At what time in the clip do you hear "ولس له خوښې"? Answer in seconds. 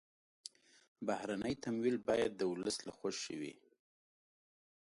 2.51-3.35